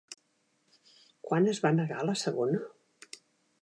[1.29, 2.67] Quan es va negar la segona?